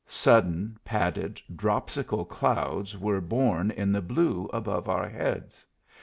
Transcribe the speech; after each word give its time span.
Sudden, 0.07 0.79
padded, 0.83 1.39
dropsical 1.55 2.25
clouds 2.25 2.97
were 2.97 3.21
born 3.21 3.69
in 3.69 3.91
the 3.91 4.01
blue 4.01 4.49
above 4.51 4.89
our 4.89 5.07
heads. 5.07 5.63